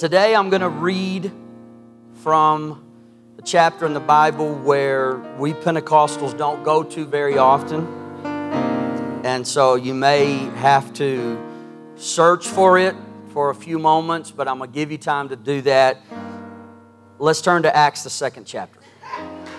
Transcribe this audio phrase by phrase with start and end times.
[0.00, 1.30] Today I'm going to read
[2.22, 2.82] from
[3.38, 7.86] a chapter in the Bible where we Pentecostals don't go to very often.
[9.26, 11.38] And so you may have to
[11.96, 12.96] search for it
[13.34, 15.98] for a few moments, but I'm going to give you time to do that.
[17.18, 18.80] Let's turn to Acts, the second chapter.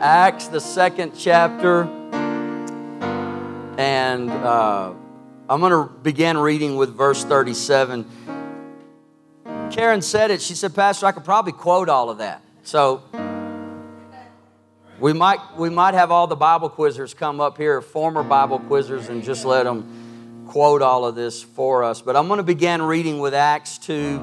[0.01, 2.04] Acts, the second chapter.
[3.77, 4.93] And uh,
[5.49, 8.07] I'm going to begin reading with verse 37.
[9.73, 10.41] Karen said it.
[10.41, 12.41] She said, Pastor, I could probably quote all of that.
[12.63, 13.03] So
[15.01, 19.09] we might, we might have all the Bible quizzers come up here, former Bible quizzers,
[19.09, 22.01] and just let them quote all of this for us.
[22.01, 24.21] But I'm going to begin reading with Acts 2,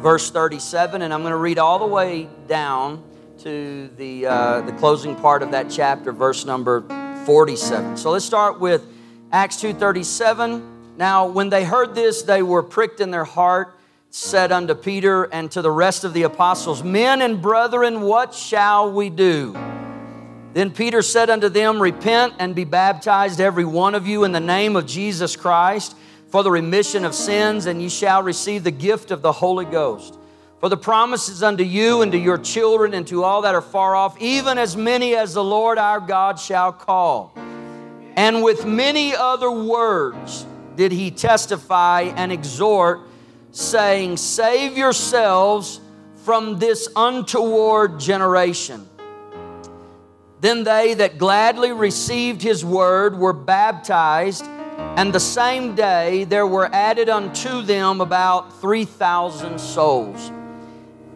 [0.00, 3.04] verse 37, and I'm going to read all the way down
[3.40, 7.96] to the, uh, the closing part of that chapter, verse number 47.
[7.96, 8.86] So let's start with
[9.32, 10.62] Acts 2:37.
[10.96, 13.76] Now, when they heard this, they were pricked in their heart,
[14.10, 18.92] said unto Peter and to the rest of the apostles, Men and brethren, what shall
[18.92, 19.54] we do?
[20.54, 24.40] Then Peter said unto them, Repent and be baptized, every one of you, in the
[24.40, 25.96] name of Jesus Christ,
[26.28, 30.16] for the remission of sins, and ye shall receive the gift of the Holy Ghost.
[30.60, 33.60] For the promise is unto you and to your children and to all that are
[33.60, 37.34] far off, even as many as the Lord our God shall call.
[38.16, 43.00] And with many other words did he testify and exhort,
[43.52, 45.80] saying, Save yourselves
[46.24, 48.88] from this untoward generation.
[50.40, 54.44] Then they that gladly received his word were baptized,
[54.96, 60.30] and the same day there were added unto them about 3,000 souls.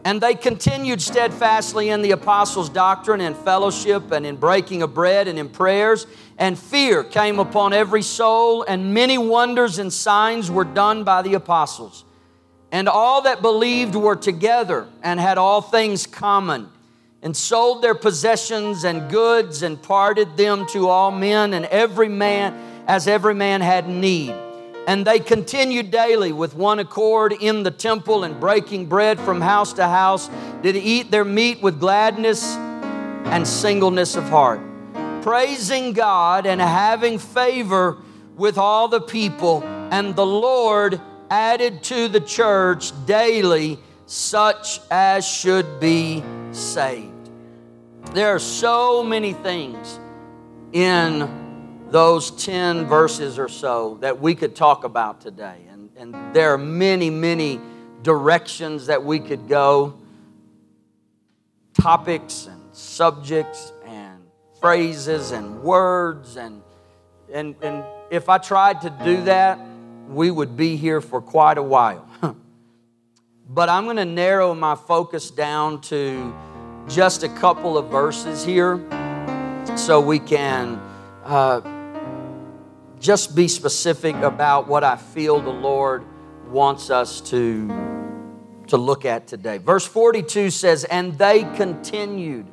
[0.04, 5.28] And they continued steadfastly in the apostles' doctrine and fellowship and in breaking of bread
[5.28, 6.06] and in prayers.
[6.38, 11.34] And fear came upon every soul, and many wonders and signs were done by the
[11.34, 12.04] apostles.
[12.72, 16.68] And all that believed were together and had all things common,
[17.22, 22.54] and sold their possessions and goods and parted them to all men, and every man
[22.86, 24.34] as every man had need.
[24.90, 29.72] And they continued daily with one accord in the temple and breaking bread from house
[29.74, 30.28] to house,
[30.62, 34.60] did eat their meat with gladness and singleness of heart,
[35.22, 37.98] praising God and having favor
[38.34, 39.62] with all the people.
[39.92, 46.20] And the Lord added to the church daily such as should be
[46.50, 47.30] saved.
[48.12, 50.00] There are so many things
[50.72, 51.49] in
[51.90, 55.56] those 10 verses or so that we could talk about today.
[55.70, 57.60] And, and there are many, many
[58.02, 59.98] directions that we could go,
[61.74, 64.22] topics and subjects and
[64.60, 66.36] phrases and words.
[66.36, 66.62] And,
[67.32, 69.58] and, and if I tried to do that,
[70.08, 72.08] we would be here for quite a while.
[73.48, 76.32] but I'm going to narrow my focus down to
[76.88, 78.80] just a couple of verses here
[79.76, 80.80] so we can.
[81.24, 81.78] Uh,
[83.00, 86.04] just be specific about what I feel the Lord
[86.48, 87.66] wants us to,
[88.66, 89.56] to look at today.
[89.58, 92.46] Verse 42 says, And they continued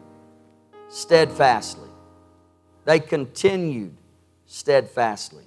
[0.88, 1.90] steadfastly.
[2.86, 3.97] They continued
[4.46, 5.44] steadfastly.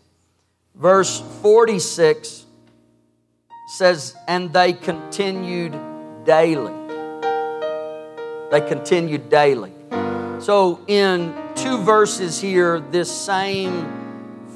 [0.74, 2.44] Verse 46
[3.68, 5.74] says, And they continued
[6.24, 6.74] daily.
[8.50, 9.72] They continued daily.
[10.40, 13.99] So, in two verses here, this same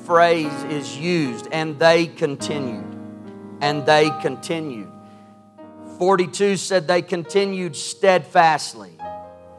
[0.05, 2.85] phrase is used, and they continued.
[3.61, 4.91] And they continued.
[5.99, 8.93] 42 said they continued steadfastly.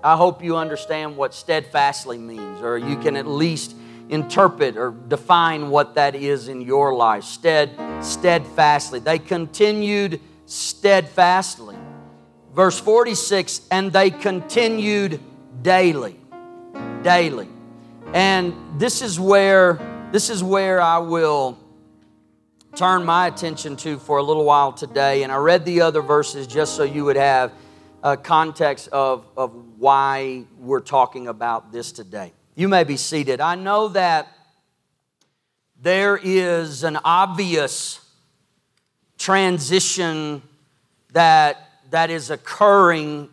[0.04, 3.76] I hope you understand what steadfastly means, or you can at least
[4.10, 7.24] interpret or define what that is in your life.
[7.24, 7.72] Stead,
[8.04, 9.00] steadfastly.
[9.00, 11.76] They continued steadfastly.
[12.54, 15.20] Verse 46 and they continued
[15.62, 16.16] daily.
[17.02, 17.50] Daily.
[18.14, 19.80] And this is where
[20.16, 21.60] this is where I will
[22.74, 25.24] turn my attention to for a little while today.
[25.24, 27.52] And I read the other verses just so you would have
[28.02, 32.32] a context of, of why we're talking about this today.
[32.56, 33.42] You may be seated.
[33.42, 34.30] I know that
[35.82, 38.00] there is an obvious
[39.18, 40.42] transition
[41.12, 41.58] that,
[41.90, 43.28] that is occurring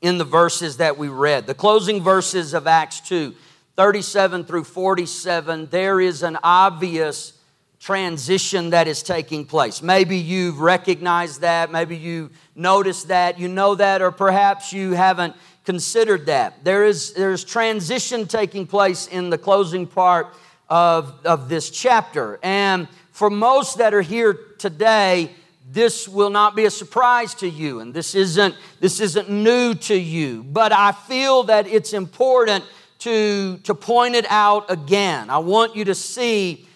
[0.00, 1.48] in the verses that we read.
[1.48, 3.34] The closing verses of Acts 2
[3.82, 7.32] 37 through 47, there is an obvious
[7.80, 9.82] transition that is taking place.
[9.82, 15.34] Maybe you've recognized that, maybe you noticed that, you know that, or perhaps you haven't
[15.64, 16.62] considered that.
[16.62, 20.28] There is there's transition taking place in the closing part
[20.68, 22.38] of, of this chapter.
[22.40, 25.32] And for most that are here today,
[25.72, 29.94] this will not be a surprise to you and this isn't this isn't new to
[29.94, 32.62] you but i feel that it's important
[33.02, 35.28] to to point it out again.
[35.28, 36.66] I want you to see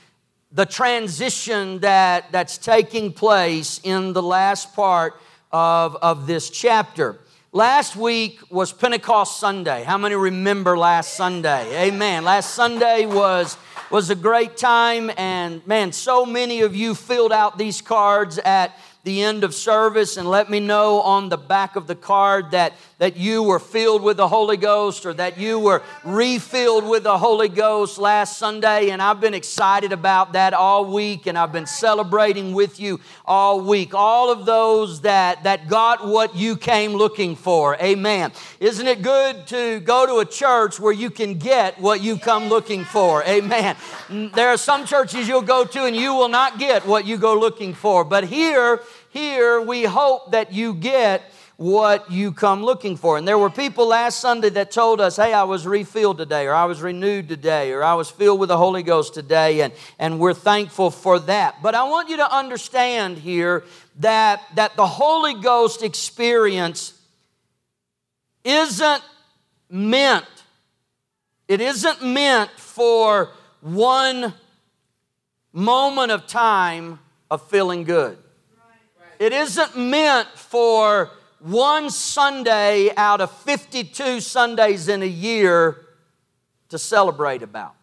[0.50, 5.14] the transition that that's taking place in the last part
[5.52, 7.20] of of this chapter.
[7.52, 9.84] Last week was pentecost sunday.
[9.84, 11.88] How many remember last sunday?
[11.88, 12.25] Amen.
[12.25, 13.56] Last sunday was
[13.90, 18.76] was a great time and man so many of you filled out these cards at
[19.06, 22.72] the end of service and let me know on the back of the card that,
[22.98, 27.19] that you were filled with the Holy Ghost or that you were refilled with the
[27.19, 28.88] Holy Ghost last Sunday.
[28.88, 33.60] And I've been excited about that all week and I've been celebrating with you all
[33.60, 33.93] week.
[33.93, 37.76] All of those that, that got what you came looking for.
[37.76, 38.32] Amen.
[38.60, 42.48] Isn't it good to go to a church where you can get what you come
[42.48, 43.22] looking for?
[43.25, 43.76] Amen.
[44.08, 47.19] Mm, there are some churches you'll go to and you will not get what you
[47.19, 48.04] go looking for.
[48.04, 53.17] But here, here, we hope that you get what you come looking for.
[53.17, 56.55] And there were people last Sunday that told us, hey, I was refilled today, or
[56.55, 60.20] I was renewed today, or I was filled with the Holy Ghost today, and, and
[60.20, 61.62] we're thankful for that.
[61.62, 63.64] But I want you to understand here
[64.00, 66.93] that, that the Holy Ghost experience
[68.44, 69.03] isn't
[69.70, 70.26] meant,
[71.49, 73.31] it isn't meant for
[73.62, 74.35] one
[75.55, 76.99] moment of time
[77.31, 78.19] of feeling good.
[79.19, 81.11] It isn't meant for
[81.46, 85.87] one Sunday out of 52 Sundays in a year
[86.69, 87.75] to celebrate about.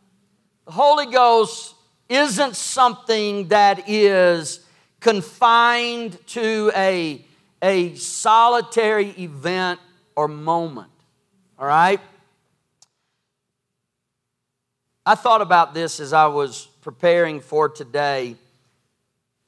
[0.66, 1.76] The Holy Ghost
[2.10, 4.66] isn't something that is
[5.00, 7.24] confined to a,
[7.62, 9.80] a solitary event
[10.16, 10.92] or moment.
[11.58, 12.00] All right?
[15.06, 18.36] I thought about this as I was preparing for today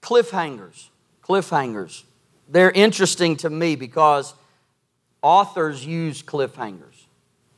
[0.01, 0.89] cliffhangers
[1.25, 2.03] cliffhangers.
[2.47, 4.33] They're interesting to me because
[5.21, 7.05] authors use cliffhangers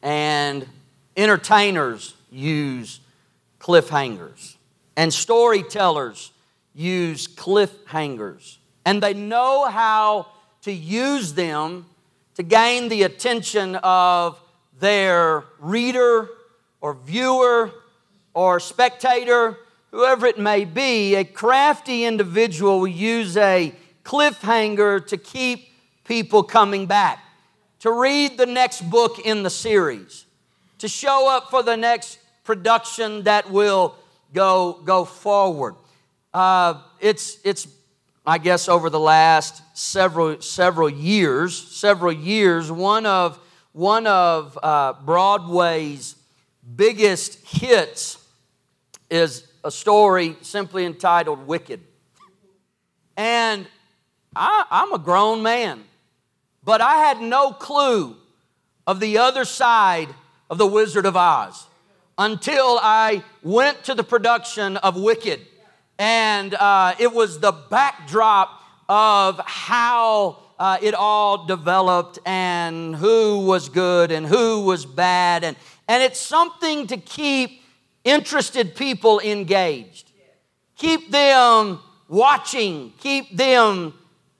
[0.01, 0.67] and
[1.15, 2.99] entertainers use
[3.59, 4.55] cliffhangers
[4.95, 6.31] and storytellers
[6.73, 8.57] use cliffhangers.
[8.85, 10.27] And they know how
[10.61, 11.85] to use them
[12.35, 14.39] to gain the attention of
[14.79, 16.29] their reader
[16.79, 17.71] or viewer
[18.33, 19.57] or spectator
[19.91, 23.73] whoever it may be, a crafty individual will use a
[24.07, 25.67] cliffhanger to keep
[26.05, 27.19] people coming back,
[27.79, 30.25] to read the next book in the series,
[30.77, 33.95] to show up for the next production that will
[34.33, 35.75] go, go forward.
[36.33, 37.67] Uh, it's, it's,
[38.25, 43.37] I guess, over the last several, several years, several years, one of,
[43.73, 46.15] one of uh, Broadway's
[46.77, 48.25] biggest hits
[49.09, 51.81] is a story simply entitled Wicked.
[53.17, 53.67] And
[54.37, 55.83] I, I'm a grown man,
[56.63, 58.15] but I had no clue
[58.85, 60.09] of the other side
[60.49, 61.67] of The Wizard of Oz
[62.17, 65.41] until I went to the production of Wicked.
[65.99, 73.69] And uh, it was the backdrop of how uh, it all developed and who was
[73.69, 75.43] good and who was bad.
[75.43, 75.57] And,
[75.87, 77.61] and it's something to keep
[78.03, 80.11] interested people engaged.
[80.75, 83.93] Keep them watching, keep them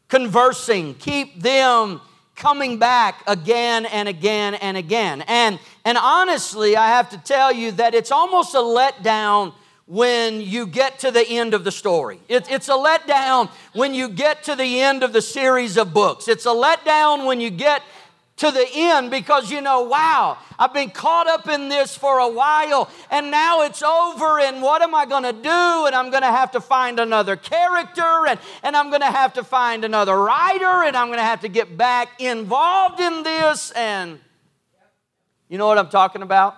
[0.09, 2.01] conversing, keep them
[2.35, 5.21] coming back again and again and again.
[5.27, 9.53] And, and honestly, I have to tell you that it's almost a letdown
[9.87, 12.19] when you get to the end of the story.
[12.27, 16.27] It, it's a letdown when you get to the end of the series of books.
[16.27, 17.81] It's a letdown when you get
[18.38, 22.29] to the end because you know, wow, I've been caught up in this for a
[22.29, 25.86] while and now it's over and what am I going to do?
[25.86, 29.34] And I'm going to have to find another character and, and I'm going to have
[29.34, 33.72] to find another writer and I'm going to have to get back involved in this.
[33.72, 34.20] And
[35.50, 36.58] you know what I'm talking about?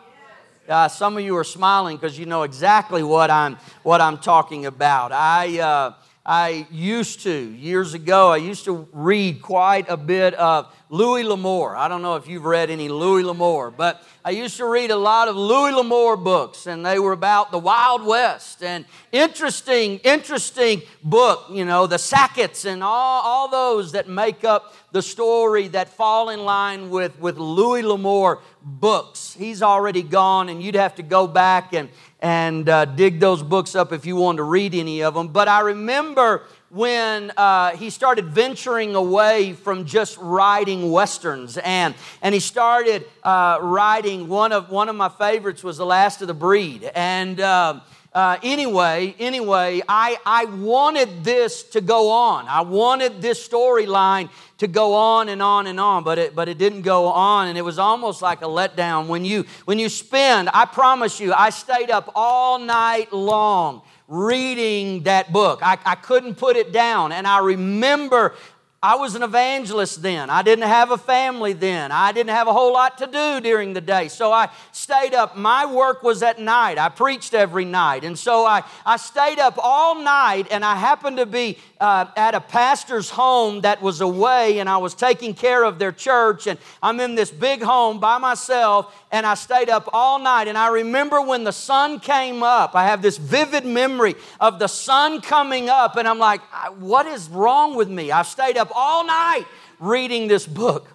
[0.67, 4.67] Uh, some of you are smiling because you know exactly what I'm, what I'm talking
[4.67, 5.11] about.
[5.11, 5.93] I, uh,
[6.25, 11.75] I used to, years ago, I used to read quite a bit of Louis L'Amour.
[11.75, 14.95] I don't know if you've read any Louis L'Amour, but I used to read a
[14.95, 20.81] lot of Louis L'Amour books, and they were about the Wild West and interesting, interesting
[21.03, 25.89] book, you know, the Sacketts and all, all those that make up the story that
[25.89, 29.35] fall in line with, with Louis L'Amour books.
[29.37, 33.75] He's already gone, and you'd have to go back and, and uh, dig those books
[33.75, 35.27] up if you wanted to read any of them.
[35.27, 42.33] But I remember when uh, he started venturing away from just writing westerns and, and
[42.33, 46.33] he started uh, writing one of, one of my favorites was the last of the
[46.33, 47.79] breed and, uh,
[48.11, 52.47] uh, anyway, anyway, I, I wanted this to go on.
[52.47, 56.57] I wanted this storyline to go on and on and on, but it, but it
[56.57, 59.05] didn't go on, and it was almost like a letdown.
[59.07, 65.03] When you, when you spend, I promise you, I stayed up all night long reading
[65.03, 65.59] that book.
[65.61, 68.33] I, I couldn't put it down, and I remember
[68.81, 70.29] I was an evangelist then.
[70.29, 71.91] I didn't have a family then.
[71.91, 74.07] I didn't have a whole lot to do during the day.
[74.07, 75.35] So I stayed up.
[75.35, 76.77] My work was at night.
[76.77, 78.05] I preached every night.
[78.05, 82.35] And so I, I stayed up all night, and I happened to be uh, at
[82.35, 86.45] a pastor's home that was away, and I was taking care of their church.
[86.45, 90.47] And I'm in this big home by myself, and I stayed up all night.
[90.47, 94.67] And I remember when the sun came up, I have this vivid memory of the
[94.67, 96.41] sun coming up, and I'm like,
[96.79, 98.11] what is wrong with me?
[98.11, 99.45] I've stayed up all night
[99.79, 100.87] reading this book.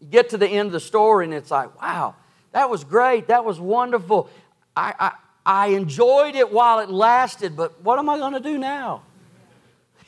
[0.00, 2.14] You get to the end of the story, and it's like, wow,
[2.52, 3.28] that was great.
[3.28, 4.28] That was wonderful.
[4.76, 5.12] I, I,
[5.46, 9.02] I enjoyed it while it lasted, but what am I going to do now?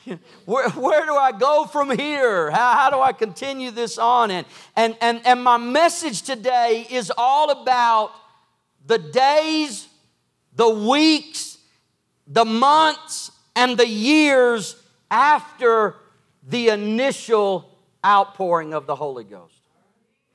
[0.44, 2.50] where, where do I go from here?
[2.50, 4.30] How, how do I continue this on?
[4.30, 4.46] And,
[4.76, 8.12] and, and, and my message today is all about
[8.86, 9.88] the days,
[10.54, 11.58] the weeks,
[12.26, 14.76] the months, and the years
[15.10, 15.96] after
[16.46, 17.70] the initial
[18.04, 19.54] outpouring of the Holy Ghost.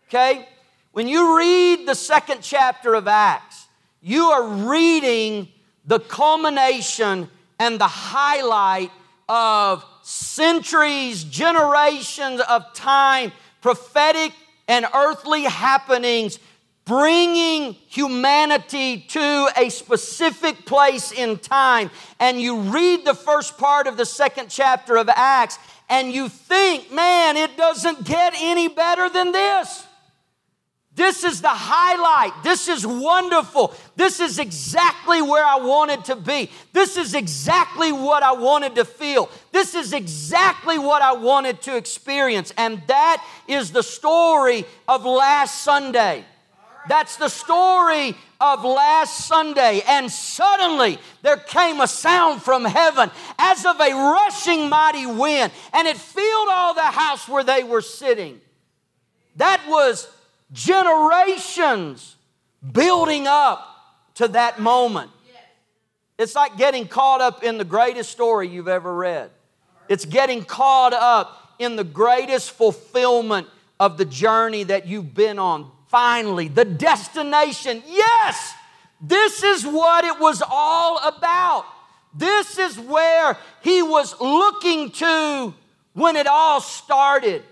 [0.07, 0.47] Okay?
[0.91, 3.67] When you read the second chapter of Acts,
[4.01, 5.49] you are reading
[5.85, 8.91] the culmination and the highlight
[9.29, 13.31] of centuries, generations of time,
[13.61, 14.33] prophetic
[14.67, 16.39] and earthly happenings,
[16.85, 21.91] bringing humanity to a specific place in time.
[22.19, 26.91] And you read the first part of the second chapter of Acts, and you think,
[26.91, 29.85] man, it doesn't get any better than this.
[30.99, 32.43] This is the highlight.
[32.43, 33.73] This is wonderful.
[33.95, 36.51] This is exactly where I wanted to be.
[36.73, 39.29] This is exactly what I wanted to feel.
[39.53, 42.51] This is exactly what I wanted to experience.
[42.57, 46.25] And that is the story of last Sunday.
[46.89, 49.81] That's the story of last Sunday.
[49.87, 55.87] And suddenly there came a sound from heaven as of a rushing mighty wind, and
[55.87, 58.41] it filled all the house where they were sitting.
[59.37, 60.13] That was
[60.51, 62.15] generations
[62.71, 63.65] building up
[64.15, 65.11] to that moment.
[66.17, 69.29] It's like getting caught up in the greatest story you've ever read.
[69.87, 73.47] It's getting caught up in the greatest fulfillment
[73.79, 75.71] of the journey that you've been on.
[75.87, 77.81] Finally, the destination.
[77.87, 78.53] Yes,
[79.01, 81.65] this is what it was all about.
[82.13, 85.53] This is where he was looking to
[85.93, 87.43] when it all started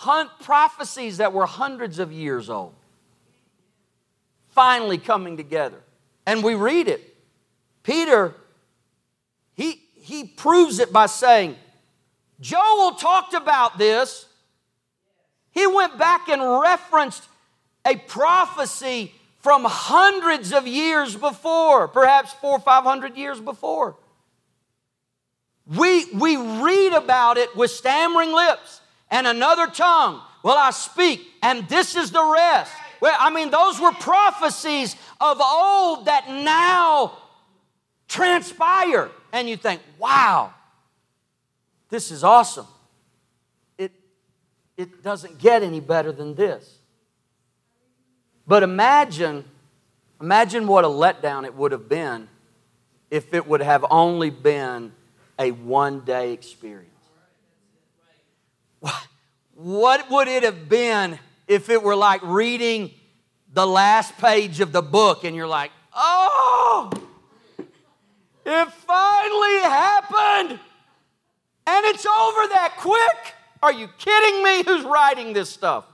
[0.00, 2.74] prophecies that were hundreds of years old
[4.50, 5.80] finally coming together.
[6.26, 7.16] And we read it.
[7.82, 8.34] Peter,
[9.54, 11.56] he, he proves it by saying,
[12.40, 14.26] Joel talked about this.
[15.52, 17.24] He went back and referenced
[17.86, 23.96] a prophecy from hundreds of years before, perhaps four or five hundred years before.
[25.66, 28.80] We, we read about it with stammering lips
[29.10, 32.72] and another tongue will I speak, and this is the rest.
[33.00, 37.16] Well, I mean, those were prophecies of old that now
[38.08, 39.10] transpire.
[39.32, 40.52] And you think, wow,
[41.88, 42.66] this is awesome.
[43.78, 43.92] It,
[44.76, 46.78] it doesn't get any better than this.
[48.46, 49.44] But imagine,
[50.20, 52.28] imagine what a letdown it would have been
[53.10, 54.92] if it would have only been
[55.38, 56.89] a one day experience.
[59.54, 62.90] What would it have been if it were like reading
[63.52, 66.90] the last page of the book and you're like, oh,
[68.46, 70.60] it finally happened
[71.66, 73.34] and it's over that quick?
[73.62, 74.62] Are you kidding me?
[74.64, 75.84] Who's writing this stuff?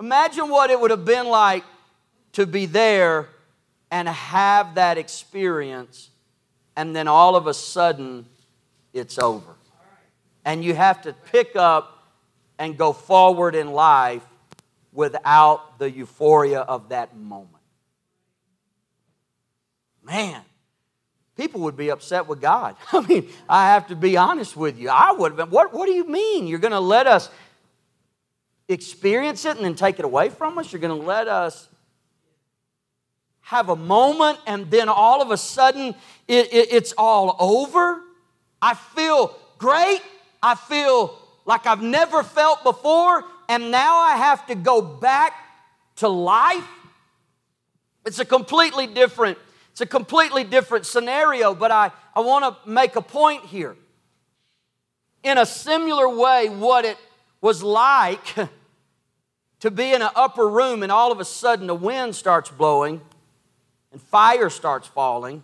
[0.00, 1.64] Imagine what it would have been like
[2.32, 3.28] to be there
[3.90, 6.10] and have that experience,
[6.76, 8.26] and then all of a sudden
[8.92, 9.57] it's over
[10.48, 12.08] and you have to pick up
[12.58, 14.24] and go forward in life
[14.94, 17.62] without the euphoria of that moment.
[20.02, 20.40] Man,
[21.36, 22.76] people would be upset with God.
[22.94, 24.88] I mean, I have to be honest with you.
[24.88, 26.46] I would have been, what, what do you mean?
[26.46, 27.28] You're going to let us
[28.68, 30.72] experience it and then take it away from us?
[30.72, 31.68] You're going to let us
[33.42, 35.94] have a moment and then all of a sudden
[36.26, 38.00] it, it, it's all over?
[38.62, 40.00] I feel great.
[40.42, 45.32] I feel like I've never felt before, and now I have to go back
[45.96, 46.68] to life.
[48.04, 49.38] It's a completely different,
[49.72, 53.76] It's a completely different scenario, but I, I want to make a point here.
[55.22, 56.96] In a similar way, what it
[57.40, 58.34] was like
[59.60, 63.00] to be in an upper room and all of a sudden the wind starts blowing
[63.92, 65.42] and fire starts falling,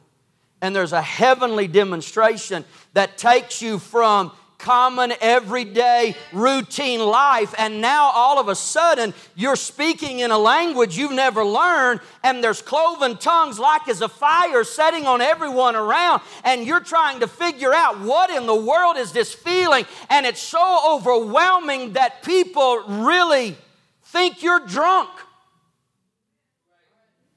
[0.60, 7.54] and there's a heavenly demonstration that takes you from common, everyday, routine life.
[7.58, 12.42] And now all of a sudden, you're speaking in a language you've never learned, and
[12.42, 16.22] there's cloven tongues like as a fire setting on everyone around.
[16.44, 19.84] And you're trying to figure out what in the world is this feeling.
[20.08, 23.56] And it's so overwhelming that people really
[24.04, 25.10] think you're drunk.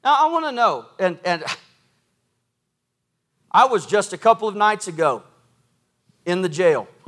[0.03, 1.43] Now, I want to know, and, and
[3.51, 5.23] I was just a couple of nights ago
[6.27, 6.87] in the jail.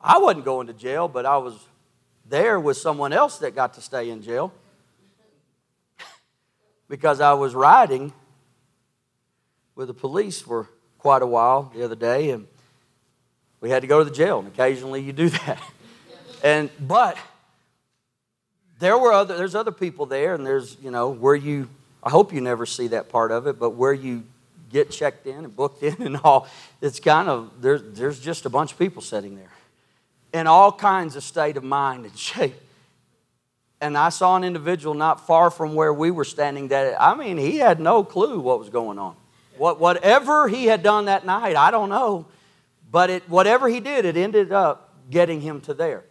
[0.00, 1.54] I wasn't going to jail, but I was
[2.26, 4.52] there with someone else that got to stay in jail
[6.88, 8.12] because I was riding
[9.76, 12.46] with the police for quite a while the other day, and
[13.60, 14.38] we had to go to the jail.
[14.38, 15.62] And occasionally, you do that.
[16.42, 17.18] and but
[18.78, 21.68] there were other there's other people there, and there's you know where you.
[22.02, 24.24] I hope you never see that part of it, but where you
[24.74, 26.48] get checked in and booked in and all.
[26.82, 29.52] It's kind of, there's, there's just a bunch of people sitting there
[30.32, 32.56] in all kinds of state of mind and shape.
[33.80, 37.38] And I saw an individual not far from where we were standing that, I mean,
[37.38, 39.14] he had no clue what was going on.
[39.56, 42.26] What, whatever he had done that night, I don't know.
[42.90, 46.02] But it, whatever he did, it ended up getting him to there.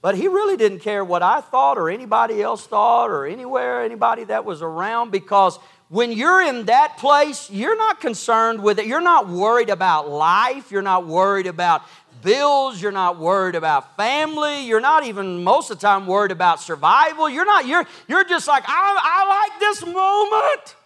[0.00, 4.24] But he really didn't care what I thought or anybody else thought or anywhere, anybody
[4.24, 5.58] that was around because
[5.92, 8.86] when you're in that place, you're not concerned with it.
[8.86, 10.72] You're not worried about life.
[10.72, 11.82] You're not worried about
[12.22, 12.80] bills.
[12.80, 14.64] You're not worried about family.
[14.64, 17.28] You're not even most of the time worried about survival.
[17.28, 18.70] You're not, you're, you're just like, I,
[19.02, 20.76] I like this moment.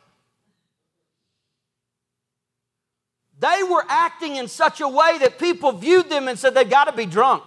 [3.38, 6.86] They were acting in such a way that people viewed them and said, they've got
[6.86, 7.44] to be drunk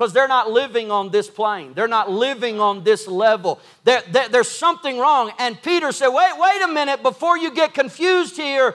[0.00, 1.74] because they're not living on this plane.
[1.74, 3.60] They're not living on this level.
[3.84, 5.30] There, there, there's something wrong.
[5.38, 8.74] And Peter said, Wait, wait a minute, before you get confused here,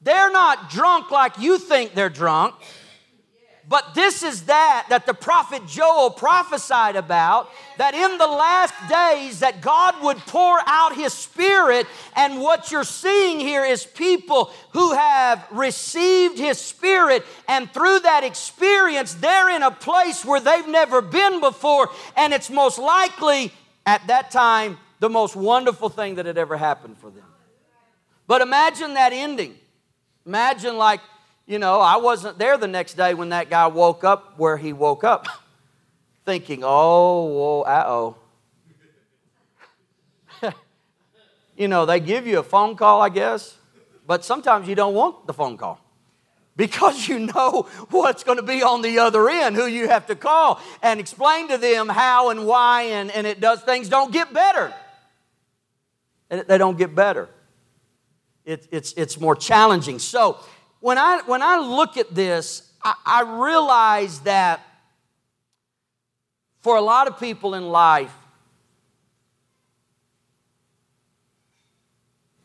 [0.00, 2.54] they're not drunk like you think they're drunk.
[3.66, 9.40] But this is that that the prophet Joel prophesied about that in the last days
[9.40, 14.92] that God would pour out his spirit and what you're seeing here is people who
[14.92, 21.00] have received his spirit and through that experience they're in a place where they've never
[21.00, 23.50] been before and it's most likely
[23.86, 27.24] at that time the most wonderful thing that had ever happened for them.
[28.26, 29.54] But imagine that ending.
[30.26, 31.00] Imagine like
[31.46, 34.72] you know, I wasn't there the next day when that guy woke up where he
[34.72, 35.26] woke up,
[36.24, 38.16] thinking, oh, uh oh.
[41.56, 43.56] you know, they give you a phone call, I guess,
[44.06, 45.80] but sometimes you don't want the phone call
[46.56, 50.16] because you know what's going to be on the other end, who you have to
[50.16, 54.32] call and explain to them how and why, and, and it does things don't get
[54.32, 54.72] better.
[56.28, 57.28] They don't get better.
[58.44, 59.98] It, it's, it's more challenging.
[59.98, 60.38] So,
[60.84, 64.60] when I, when I look at this, I, I realize that
[66.60, 68.12] for a lot of people in life,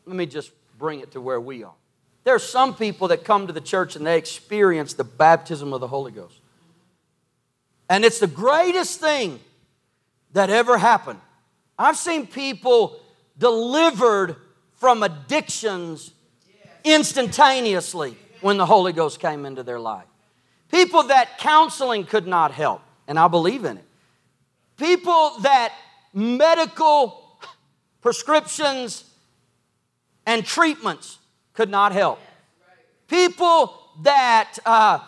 [0.06, 1.74] let me just bring it to where we are.
[2.24, 5.82] There are some people that come to the church and they experience the baptism of
[5.82, 6.40] the Holy Ghost.
[7.90, 9.38] And it's the greatest thing
[10.32, 11.20] that ever happened.
[11.78, 13.02] I've seen people
[13.36, 14.36] delivered
[14.76, 16.10] from addictions
[16.84, 20.06] instantaneously when the Holy Ghost came into their life.
[20.70, 23.84] People that counseling could not help, and I believe in it.
[24.76, 25.72] People that
[26.14, 27.38] medical
[28.00, 29.04] prescriptions
[30.26, 31.18] and treatments
[31.54, 32.18] could not help.
[33.08, 35.00] People that, uh,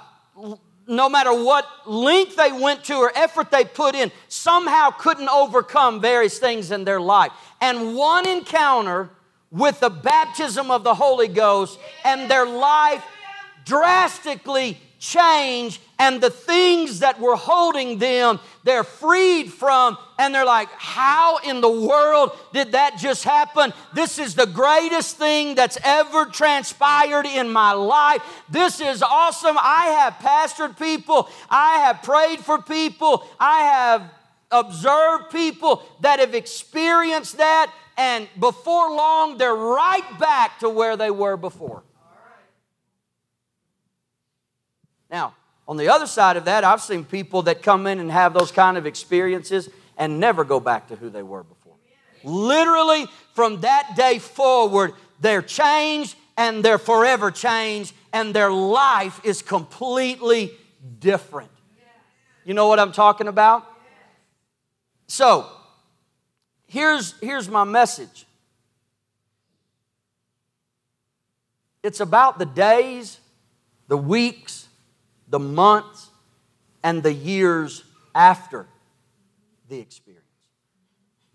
[0.87, 6.01] no matter what length they went to or effort they put in, somehow couldn't overcome
[6.01, 7.31] various things in their life.
[7.61, 9.11] And one encounter
[9.53, 13.05] with the baptism of the Holy Ghost, and their life
[13.65, 20.69] drastically change and the things that were holding them they're freed from and they're like
[20.77, 23.73] how in the world did that just happen?
[23.93, 28.23] This is the greatest thing that's ever transpired in my life.
[28.49, 29.57] This is awesome.
[29.59, 31.29] I have pastored people.
[31.51, 33.27] I have prayed for people.
[33.41, 34.11] I have
[34.53, 41.11] observed people that have experienced that and before long they're right back to where they
[41.11, 41.83] were before
[45.13, 45.35] Now,
[45.69, 48.51] on the other side of that, I've seen people that come in and have those
[48.51, 51.75] kind of experiences and never go back to who they were before.
[52.25, 59.43] Literally, from that day forward, they're changed and they're forever changed, and their life is
[59.43, 60.51] completely
[60.99, 61.51] different.
[62.45, 63.67] You know what I'm talking about?
[65.09, 65.47] So,
[66.67, 68.25] here's, here's my message
[71.83, 73.19] it's about the days,
[73.89, 74.62] the weeks,
[75.33, 76.11] the months,
[76.85, 78.67] and the years after
[79.71, 80.27] the experience.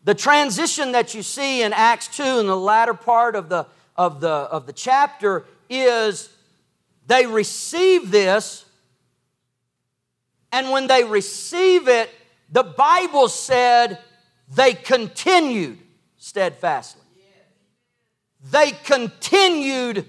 [0.03, 4.21] The transition that you see in Acts 2 in the latter part of the, of
[4.21, 6.29] the, of the chapter is
[7.07, 8.65] they receive this,
[10.51, 12.11] and when they receive it,
[12.51, 13.97] the Bible said
[14.53, 15.79] they continued
[16.17, 17.01] steadfastly.
[18.51, 20.05] They continued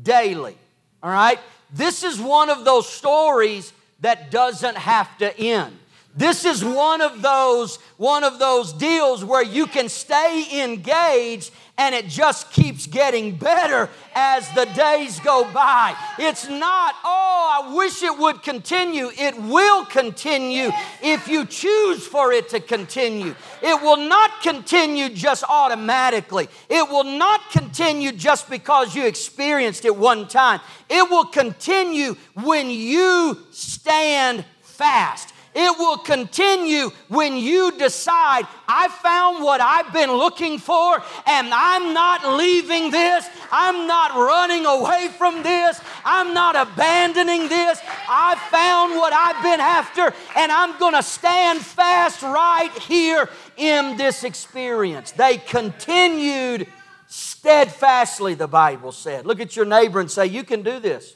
[0.00, 0.56] daily.
[1.02, 1.40] All right?
[1.72, 5.78] This is one of those stories that doesn't have to end.
[6.14, 11.94] This is one of those one of those deals where you can stay engaged and
[11.94, 15.96] it just keeps getting better as the days go by.
[16.18, 19.10] It's not, oh, I wish it would continue.
[19.16, 20.70] It will continue
[21.02, 23.34] if you choose for it to continue.
[23.62, 26.48] It will not continue just automatically.
[26.68, 30.60] It will not continue just because you experienced it one time.
[30.90, 35.32] It will continue when you stand fast.
[35.54, 41.92] It will continue when you decide, I found what I've been looking for and I'm
[41.92, 43.28] not leaving this.
[43.50, 45.78] I'm not running away from this.
[46.06, 47.78] I'm not abandoning this.
[48.08, 53.98] I found what I've been after and I'm going to stand fast right here in
[53.98, 55.12] this experience.
[55.12, 56.66] They continued
[57.08, 59.26] steadfastly, the Bible said.
[59.26, 61.14] Look at your neighbor and say, You can do this.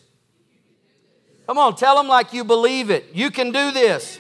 [1.47, 3.07] Come on, tell them like you believe it.
[3.15, 4.19] You can do this.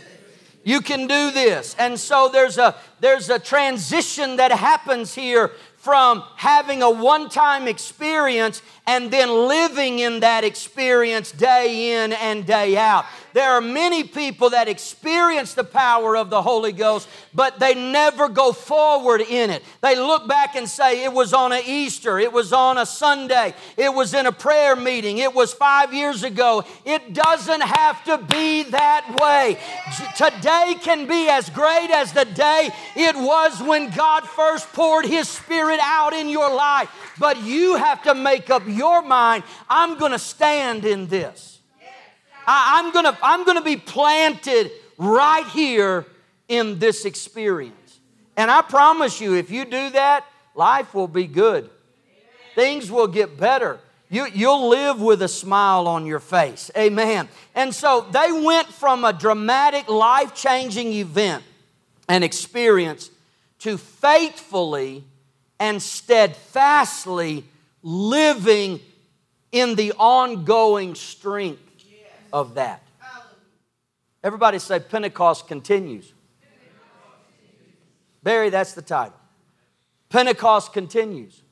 [0.66, 1.76] You can do this.
[1.78, 7.68] And so there's a there's a transition that happens here from having a one time
[7.68, 13.04] experience and then living in that experience day in and day out.
[13.36, 18.30] There are many people that experience the power of the Holy Ghost, but they never
[18.30, 19.62] go forward in it.
[19.82, 23.52] They look back and say, It was on a Easter, it was on a Sunday,
[23.76, 26.64] it was in a prayer meeting, it was five years ago.
[26.86, 29.58] It doesn't have to be that way.
[30.16, 35.28] Today can be as great as the day it was when God first poured His
[35.28, 36.88] Spirit out in your life.
[37.18, 41.55] But you have to make up your mind I'm going to stand in this.
[42.46, 46.06] I, am gonna, I'm gonna be planted right here
[46.48, 47.98] in this experience.
[48.36, 51.70] And I promise you, if you do that, life will be good.
[52.54, 53.80] Things will get better.
[54.08, 56.70] You, you'll live with a smile on your face.
[56.76, 57.28] Amen.
[57.54, 61.42] And so they went from a dramatic, life changing event
[62.08, 63.10] and experience
[63.60, 65.04] to faithfully
[65.58, 67.44] and steadfastly
[67.82, 68.80] living
[69.50, 71.65] in the ongoing strength
[72.36, 72.82] of that.
[74.22, 76.12] Everybody say Pentecost continues.
[78.22, 79.16] Barry, that's the title.
[80.10, 81.42] Pentecost continues.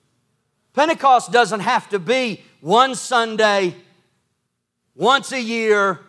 [0.74, 3.74] Pentecost doesn't have to be one Sunday,
[4.94, 6.00] once a year,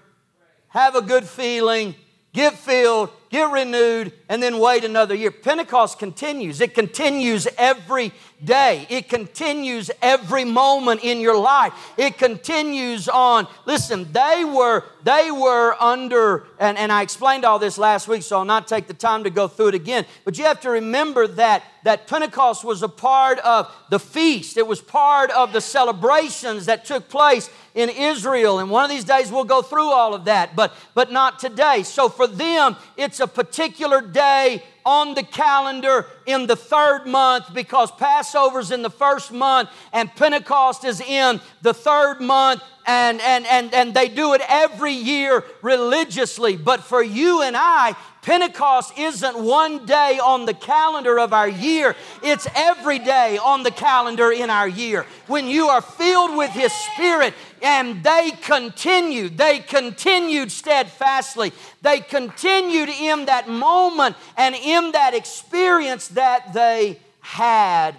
[0.68, 1.96] have a good feeling,
[2.34, 5.32] get filled, get renewed, and then wait another year.
[5.32, 6.62] Pentecost continues.
[6.62, 8.12] It continues every
[8.44, 8.86] day.
[8.90, 11.74] It continues every moment in your life.
[11.98, 13.48] It continues on.
[13.66, 18.38] Listen, they were they were under and, and I explained all this last week, so
[18.38, 20.06] I'll not take the time to go through it again.
[20.24, 24.58] But you have to remember that that Pentecost was a part of the feast.
[24.58, 28.60] It was part of the celebrations that took place in Israel.
[28.60, 31.84] And one of these days we'll go through all of that, but but not today.
[31.84, 37.92] So for them, it's a particular day on the calendar in the third month because
[37.92, 43.74] Passover's in the first month and Pentecost is in the third month and, and, and,
[43.74, 46.56] and they do it every year religiously.
[46.56, 51.96] But for you and I, Pentecost isn't one day on the calendar of our year,
[52.24, 55.06] it's every day on the calendar in our year.
[55.28, 61.54] When you are filled with His Spirit, and they continued, they continued steadfastly.
[61.84, 67.96] They continued in that moment and in that experience that they had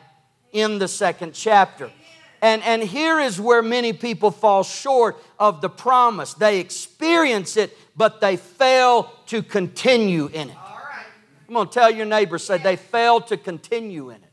[0.52, 1.88] in the second chapter.
[2.42, 6.34] And, and here is where many people fall short of the promise.
[6.34, 10.56] They experience it, but they fail to continue in it.
[11.48, 14.32] I'm going to tell your neighbor, say they fail to continue in it.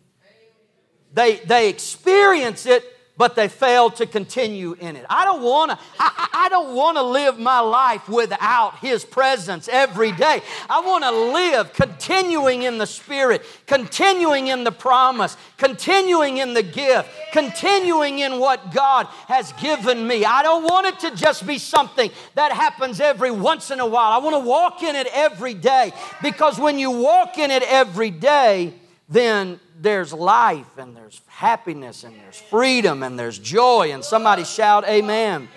[1.14, 2.84] They, they experience it,
[3.16, 5.06] but they failed to continue in it.
[5.08, 9.70] I don't want to I, I don't want to live my life without his presence
[9.72, 10.42] every day.
[10.70, 16.64] I want to live continuing in the spirit, continuing in the promise, continuing in the
[16.64, 20.26] gift, continuing in what God has given me.
[20.26, 24.12] I don't want it to just be something that happens every once in a while.
[24.12, 25.92] I want to walk in it every day
[26.24, 28.74] because when you walk in it every day,
[29.08, 33.92] then there's life and there's happiness and there's freedom and there's joy.
[33.92, 35.50] And somebody shout, Amen.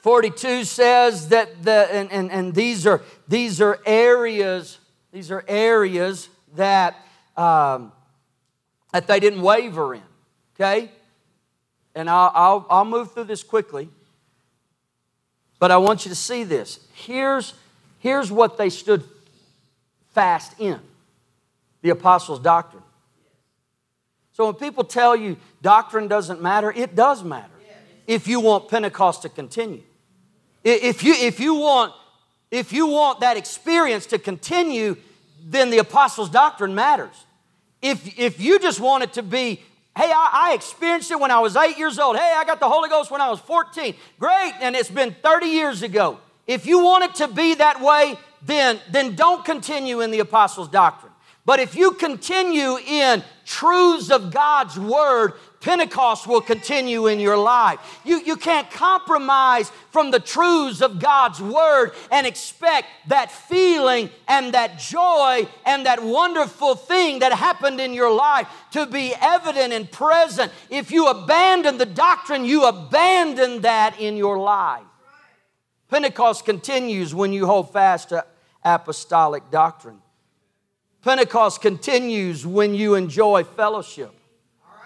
[0.00, 4.78] 42 says that the and, and, and these are these are areas
[5.12, 6.94] these are areas that
[7.36, 7.90] um,
[8.92, 10.02] that they didn't waver in
[10.54, 10.92] okay
[11.96, 13.88] and I'll, I'll, I'll move through this quickly
[15.58, 17.54] but i want you to see this here's
[17.98, 19.02] here's what they stood
[20.14, 20.78] fast in
[21.86, 22.82] the apostles' doctrine.
[24.36, 27.54] So when people tell you doctrine doesn't matter, it does matter
[28.06, 29.82] if you want Pentecost to continue.
[30.62, 31.94] If you, if you, want,
[32.50, 34.98] if you want that experience to continue,
[35.42, 37.14] then the apostles' doctrine matters.
[37.80, 39.62] If, if you just want it to be,
[39.96, 42.18] hey, I, I experienced it when I was eight years old.
[42.18, 43.94] Hey, I got the Holy Ghost when I was 14.
[44.18, 46.18] Great, and it's been 30 years ago.
[46.46, 50.68] If you want it to be that way, then, then don't continue in the apostles'
[50.68, 51.12] doctrine.
[51.46, 57.78] But if you continue in truths of God's Word, Pentecost will continue in your life.
[58.04, 64.54] You, you can't compromise from the truths of God's Word and expect that feeling and
[64.54, 69.88] that joy and that wonderful thing that happened in your life to be evident and
[69.88, 70.50] present.
[70.68, 74.82] If you abandon the doctrine, you abandon that in your life.
[75.88, 78.26] Pentecost continues when you hold fast to
[78.64, 80.02] apostolic doctrine.
[81.06, 84.10] Pentecost continues when you enjoy fellowship.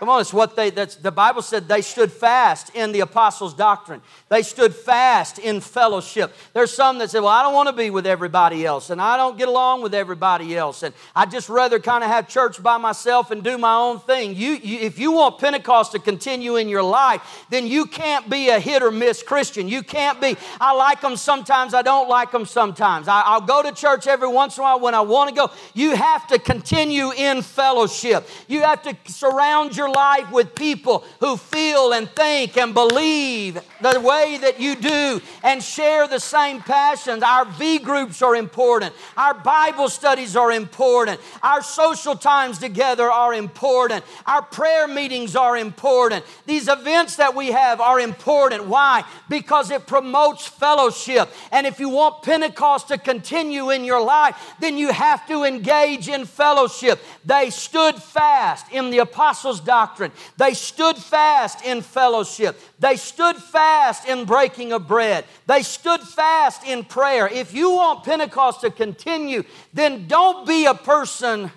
[0.01, 3.53] Come on, it's what they, that's, the Bible said they stood fast in the apostles'
[3.53, 4.01] doctrine.
[4.31, 6.33] They stood fast in fellowship.
[6.55, 9.19] There's some that say, well, I don't want to be with everybody else, and I
[9.19, 12.79] don't get along with everybody else, and I'd just rather kind of have church by
[12.79, 14.35] myself and do my own thing.
[14.35, 18.49] You, you, if you want Pentecost to continue in your life, then you can't be
[18.49, 19.69] a hit or miss Christian.
[19.69, 23.07] You can't be, I like them sometimes, I don't like them sometimes.
[23.07, 25.51] I, I'll go to church every once in a while when I want to go.
[25.75, 28.27] You have to continue in fellowship.
[28.49, 34.01] You have to surround your life with people who feel and think and believe the
[34.01, 37.23] way that you do and share the same passions.
[37.23, 38.95] Our V groups are important.
[39.17, 41.21] Our Bible studies are important.
[41.43, 44.05] Our social times together are important.
[44.27, 46.25] Our prayer meetings are important.
[46.47, 48.67] These events that we have are important.
[48.67, 49.05] Why?
[49.29, 51.29] Because it promotes fellowship.
[51.53, 56.09] And if you want Pentecost to continue in your life, then you have to engage
[56.09, 57.01] in fellowship.
[57.25, 64.09] They stood fast in the apostles' doctrine, they stood fast in fellowship, they stood fast
[64.09, 67.29] in breaking of bread, they stood fast in prayer.
[67.29, 71.53] If you want Pentecost to continue, then don't be a person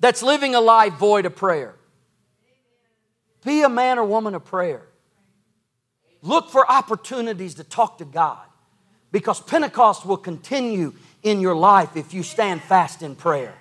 [0.00, 1.74] that's living a life void of prayer.
[3.44, 4.82] Be a man or woman of prayer.
[6.22, 8.46] Look for opportunities to talk to God
[9.10, 13.54] because Pentecost will continue in your life if you stand fast in prayer.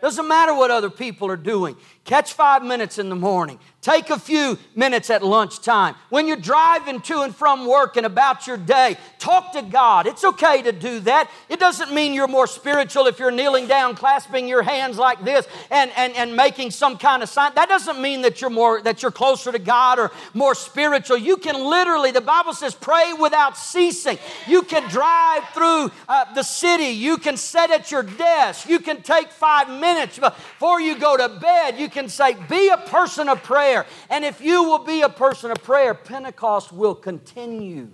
[0.00, 1.76] Doesn't matter what other people are doing.
[2.06, 3.58] Catch five minutes in the morning.
[3.82, 5.94] Take a few minutes at lunchtime.
[6.08, 10.08] When you're driving to and from work and about your day, talk to God.
[10.08, 11.30] It's okay to do that.
[11.48, 15.46] It doesn't mean you're more spiritual if you're kneeling down, clasping your hands like this
[15.70, 17.52] and, and, and making some kind of sign.
[17.54, 21.16] That doesn't mean that you're more that you're closer to God or more spiritual.
[21.16, 24.18] You can literally, the Bible says, pray without ceasing.
[24.48, 26.86] You can drive through uh, the city.
[26.86, 28.68] You can sit at your desk.
[28.68, 31.78] You can take five minutes before you go to bed.
[31.78, 33.86] You can say, Be a person of prayer.
[34.10, 37.88] And if you will be a person of prayer, Pentecost will continue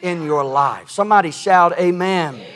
[0.00, 0.90] in your life.
[0.90, 2.34] Somebody shout, Amen.
[2.34, 2.48] amen.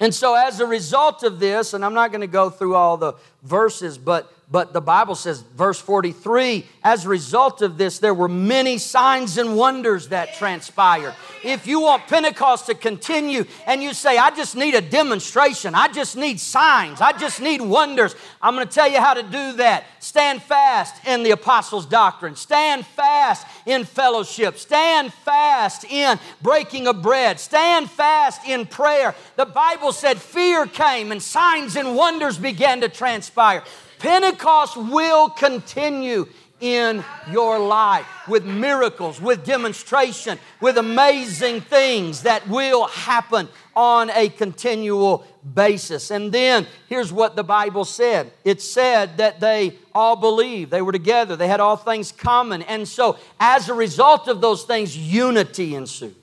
[0.00, 2.96] And so, as a result of this, and I'm not going to go through all
[2.96, 8.12] the verses, but but the Bible says, verse 43, as a result of this, there
[8.12, 11.14] were many signs and wonders that transpired.
[11.42, 15.88] If you want Pentecost to continue and you say, I just need a demonstration, I
[15.88, 19.52] just need signs, I just need wonders, I'm going to tell you how to do
[19.54, 19.84] that.
[20.00, 27.00] Stand fast in the apostles' doctrine, stand fast in fellowship, stand fast in breaking of
[27.00, 29.14] bread, stand fast in prayer.
[29.36, 33.62] The Bible said fear came and signs and wonders began to transpire.
[34.02, 36.26] Pentecost will continue
[36.60, 44.28] in your life with miracles, with demonstration, with amazing things that will happen on a
[44.28, 46.10] continual basis.
[46.10, 50.90] And then here's what the Bible said it said that they all believed, they were
[50.90, 52.62] together, they had all things common.
[52.62, 56.16] And so, as a result of those things, unity ensued.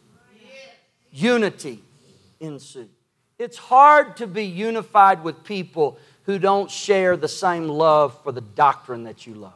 [1.12, 1.82] Unity
[2.42, 2.90] ensued.
[3.38, 5.98] It's hard to be unified with people
[6.30, 9.52] who don't share the same love for the doctrine that you love.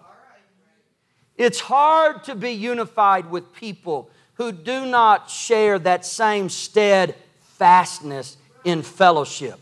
[1.38, 8.82] It's hard to be unified with people who do not share that same steadfastness in
[8.82, 9.60] fellowship.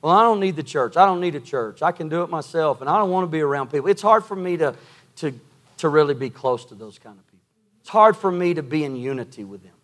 [0.00, 0.96] Well, I don't need the church.
[0.96, 1.82] I don't need a church.
[1.82, 3.90] I can do it myself, and I don't want to be around people.
[3.90, 4.74] It's hard for me to,
[5.16, 5.38] to,
[5.76, 7.44] to really be close to those kind of people.
[7.82, 9.76] It's hard for me to be in unity with them.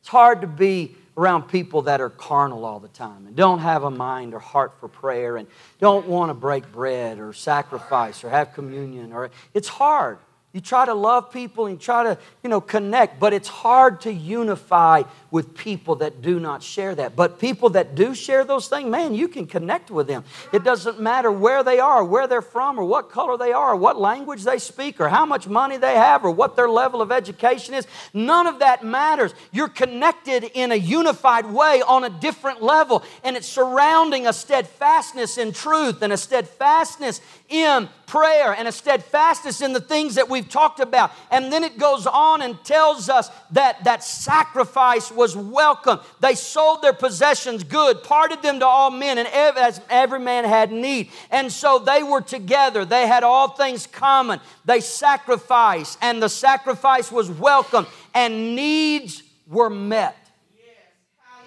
[0.00, 3.84] It's hard to be around people that are carnal all the time and don't have
[3.84, 5.46] a mind or heart for prayer and
[5.78, 10.18] don't want to break bread or sacrifice or have communion or it's hard
[10.54, 14.12] you try to love people and try to, you know, connect, but it's hard to
[14.12, 17.16] unify with people that do not share that.
[17.16, 20.22] But people that do share those things, man, you can connect with them.
[20.52, 23.76] It doesn't matter where they are, where they're from, or what color they are, or
[23.76, 27.10] what language they speak, or how much money they have, or what their level of
[27.10, 27.84] education is.
[28.12, 29.34] None of that matters.
[29.50, 35.36] You're connected in a unified way on a different level, and it's surrounding a steadfastness
[35.36, 40.48] in truth and a steadfastness in prayer and a steadfastness in the things that we've
[40.48, 41.12] talked about.
[41.30, 46.00] And then it goes on and tells us that that sacrifice was welcome.
[46.20, 50.72] They sold their possessions good, parted them to all men, and as every man had
[50.72, 51.10] need.
[51.30, 52.84] And so they were together.
[52.84, 54.40] They had all things common.
[54.64, 60.23] They sacrificed, and the sacrifice was welcome, and needs were met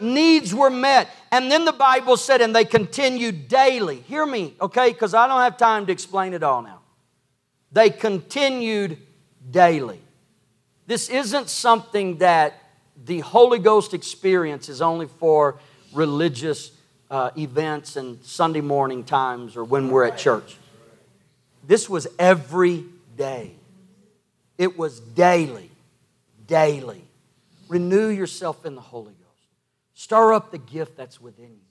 [0.02, 1.10] needs were met.
[1.32, 3.98] And then the Bible said, and they continued daily.
[4.02, 4.92] Hear me, okay?
[4.92, 6.80] Because I don't have time to explain it all now.
[7.72, 8.98] They continued
[9.50, 10.02] daily.
[10.86, 12.62] This isn't something that
[13.06, 15.60] the Holy Ghost experience is only for
[15.94, 16.72] religious
[17.10, 20.58] uh, events and Sunday morning times or when we're at church.
[21.66, 23.52] This was every day.
[24.58, 25.70] It was daily,
[26.48, 27.04] daily.
[27.68, 29.27] Renew yourself in the Holy Ghost.
[30.00, 31.68] Stir up the gift that's within you.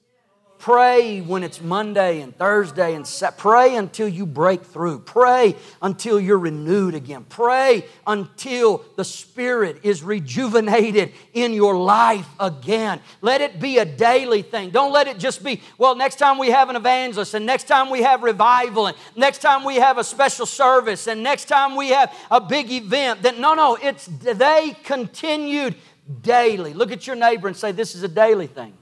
[0.59, 3.09] Pray when it's Monday and Thursday and
[3.39, 4.99] pray until you break through.
[4.99, 7.25] Pray until you're renewed again.
[7.29, 12.99] Pray until the Spirit is rejuvenated in your life again.
[13.21, 14.71] Let it be a daily thing.
[14.71, 17.91] Don't let it just be, well, next time we have an evangelist and next time
[17.91, 21.91] we have revival and next time we have a special service and next time we
[21.91, 23.23] have a big event.
[23.23, 25.77] That no, no, it's they continued
[26.23, 26.75] daily.
[26.75, 28.75] Look at your neighbor and say, This is a daily thing.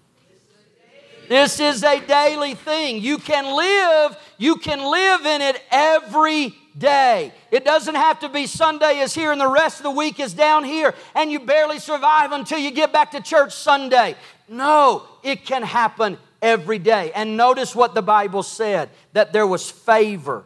[1.28, 3.00] This is a daily thing.
[3.00, 7.32] You can live, you can live in it every day.
[7.50, 10.34] It doesn't have to be Sunday is here and the rest of the week is
[10.34, 14.16] down here and you barely survive until you get back to church Sunday.
[14.48, 17.10] No, it can happen every day.
[17.14, 20.44] And notice what the Bible said that there was favor.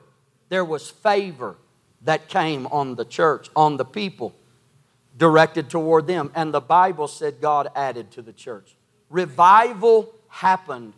[0.48, 1.56] There was favor
[2.02, 4.34] that came on the church, on the people
[5.18, 6.30] directed toward them.
[6.34, 8.74] And the Bible said God added to the church.
[9.10, 10.94] Revival happened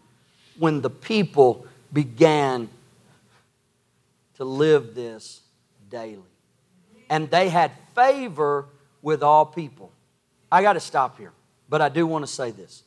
[0.59, 2.69] when the people began
[4.35, 5.41] to live this
[5.89, 6.23] daily.
[7.09, 8.67] And they had favor
[9.03, 9.91] with all people.
[10.53, 11.33] I got to stop here,
[11.69, 12.83] but I do want to say this.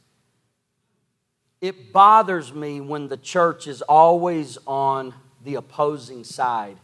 [1.62, 6.78] It bothers me when the church is always on the opposing side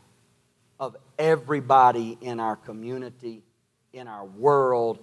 [0.79, 3.43] of everybody in our community
[3.99, 4.97] in our world.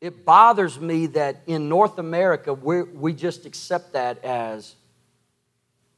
[0.00, 4.76] It bothers me that in North America, we we just accept that as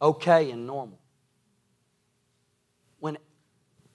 [0.01, 0.99] okay and normal.
[3.01, 3.19] When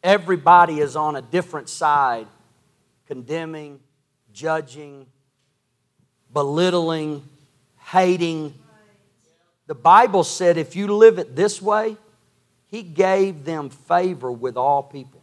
[0.04, 2.28] everybody is on a different side,
[3.08, 3.80] condemning,
[4.34, 5.08] judging,
[6.32, 7.24] belittling,
[7.80, 8.54] hating.
[9.66, 11.98] The Bible said if you live it this way,
[12.68, 15.21] He gave them favor with all people.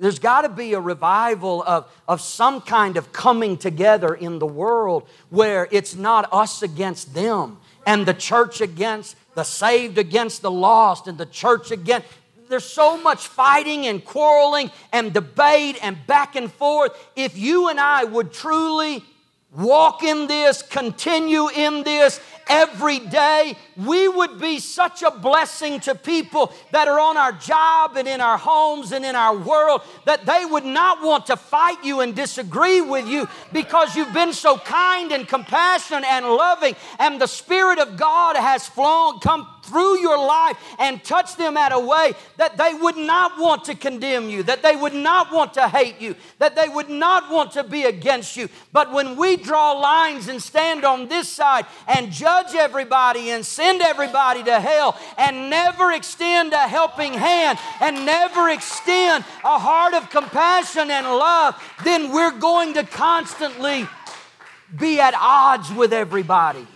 [0.00, 4.46] There's got to be a revival of, of some kind of coming together in the
[4.46, 10.50] world where it's not us against them and the church against the saved against the
[10.50, 12.08] lost and the church against.
[12.48, 16.92] There's so much fighting and quarreling and debate and back and forth.
[17.14, 19.04] If you and I would truly
[19.52, 25.94] walk in this, continue in this every day, we would be such a blessing to
[25.94, 30.26] people that are on our job and in our homes and in our world that
[30.26, 34.58] they would not want to fight you and disagree with you because you've been so
[34.58, 40.18] kind and compassionate and loving and the Spirit of God has flown, come through your
[40.18, 44.42] life and touch them at a way that they would not want to condemn you,
[44.42, 47.84] that they would not want to hate you, that they would not want to be
[47.84, 48.48] against you.
[48.72, 53.80] But when we draw lines and stand on this side and judge everybody and send
[53.80, 60.10] everybody to hell and never extend a helping hand and never extend a heart of
[60.10, 61.54] compassion and love,
[61.84, 63.86] then we're going to constantly
[64.76, 66.66] be at odds with everybody.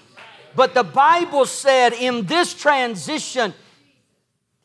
[0.56, 3.54] But the Bible said in this transition,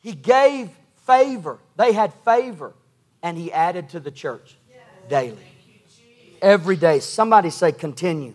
[0.00, 0.70] He gave
[1.06, 1.58] favor.
[1.76, 2.72] They had favor,
[3.22, 4.56] and He added to the church
[5.08, 5.38] daily.
[6.40, 7.00] Every day.
[7.00, 8.34] Somebody say, continue.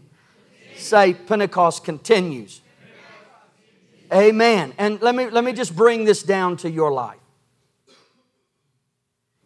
[0.76, 2.62] Say, Pentecost continues.
[4.14, 4.74] Amen.
[4.78, 7.18] And let me, let me just bring this down to your life.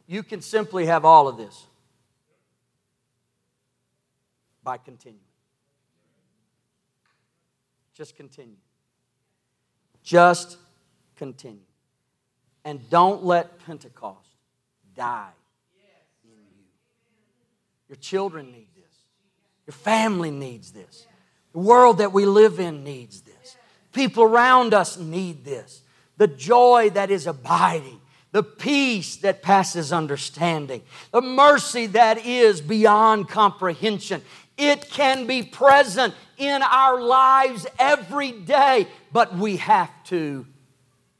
[0.08, 1.68] You can simply have all of this
[4.64, 5.29] by continuing.
[8.00, 8.56] Just continue.
[10.04, 10.58] Just
[11.18, 11.60] continue.
[12.64, 14.38] And don't let Pentecost
[14.96, 15.34] die
[16.24, 16.64] in you.
[17.90, 19.04] Your children need this.
[19.68, 21.08] Your family needs this.
[21.52, 23.58] The world that we live in needs this.
[23.92, 25.82] People around us need this.
[26.16, 28.00] The joy that is abiding,
[28.32, 34.22] the peace that passes understanding, the mercy that is beyond comprehension.
[34.58, 40.48] It can be present in our lives every day, but we have to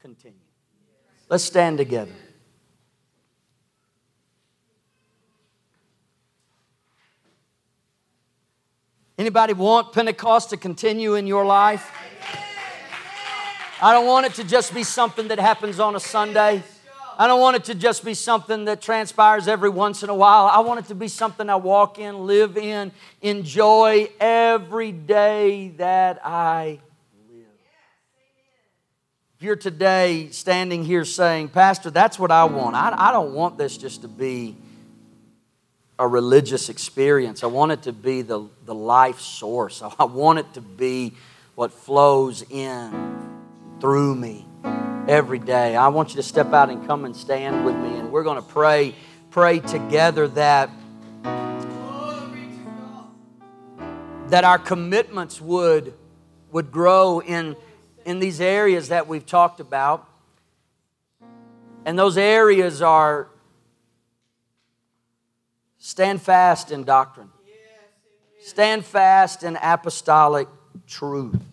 [0.00, 0.38] continue.
[1.28, 2.10] Let's stand together.
[9.16, 11.92] Anybody want Pentecost to continue in your life?
[13.82, 16.62] I don't want it to just be something that happens on a Sunday.
[17.20, 20.46] I don't want it to just be something that transpires every once in a while.
[20.46, 26.24] I want it to be something I walk in, live in, enjoy every day that
[26.24, 26.80] I
[27.28, 27.44] live.
[29.36, 33.58] If you're today standing here saying, Pastor, that's what I want, I, I don't want
[33.58, 34.56] this just to be
[35.98, 37.44] a religious experience.
[37.44, 39.82] I want it to be the, the life source.
[39.98, 41.12] I want it to be
[41.54, 43.28] what flows in
[43.78, 45.74] through me every day.
[45.76, 48.36] I want you to step out and come and stand with me, and we're going
[48.36, 48.94] to pray,
[49.30, 50.70] pray together that
[54.28, 55.92] that our commitments would
[56.52, 57.56] would grow in
[58.04, 60.08] in these areas that we've talked about.
[61.84, 63.28] And those areas are
[65.78, 67.30] stand fast in doctrine.
[68.42, 70.48] Stand fast in apostolic
[70.86, 71.49] truth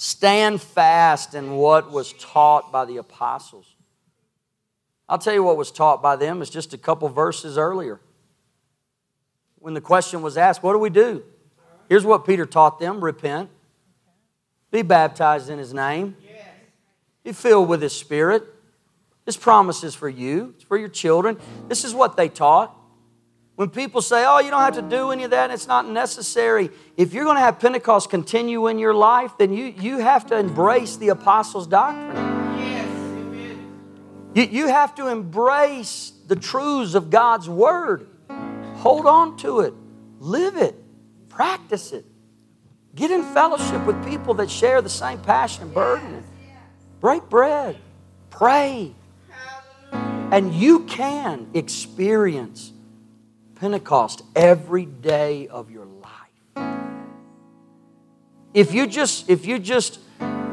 [0.00, 3.76] stand fast in what was taught by the apostles.
[5.06, 8.00] I'll tell you what was taught by them is just a couple verses earlier.
[9.58, 11.22] When the question was asked, What do we do?
[11.86, 13.50] Here's what Peter taught them repent,
[14.70, 16.16] be baptized in his name,
[17.22, 18.44] be filled with his spirit.
[19.26, 21.36] This promise is for you, it's for your children.
[21.68, 22.74] This is what they taught.
[23.60, 26.70] When people say, oh, you don't have to do any of that, it's not necessary.
[26.96, 30.38] If you're going to have Pentecost continue in your life, then you, you have to
[30.38, 32.16] embrace the apostles' doctrine.
[32.58, 32.88] Yes.
[34.34, 38.08] You, you have to embrace the truths of God's Word.
[38.76, 39.74] Hold on to it,
[40.20, 40.82] live it,
[41.28, 42.06] practice it.
[42.94, 46.24] Get in fellowship with people that share the same passion and burden.
[46.98, 47.76] Break bread,
[48.30, 48.94] pray,
[49.92, 52.72] and you can experience
[53.60, 56.66] Pentecost every day of your life.
[58.54, 60.00] If you just if you just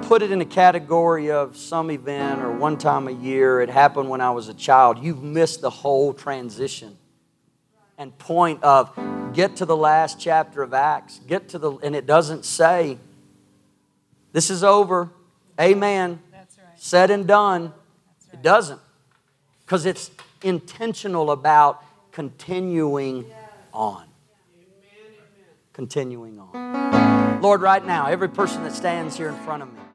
[0.02, 4.10] put it in a category of some event or one time a year, it happened
[4.10, 6.98] when I was a child, you've missed the whole transition
[7.98, 8.94] and point of
[9.34, 12.98] get to the last chapter of Acts, get to the and it doesn't say
[14.34, 15.10] this is over.
[15.62, 16.20] Amen.
[16.34, 16.68] That's right.
[16.76, 17.64] Said and done.
[17.64, 18.34] Right.
[18.34, 18.82] It doesn't.
[19.62, 20.12] Because it's
[20.44, 21.82] intentional about
[22.18, 23.32] continuing
[23.72, 24.08] on.
[25.72, 27.42] Continuing on.
[27.44, 29.82] Lord, right now, every person that stands here in front of me,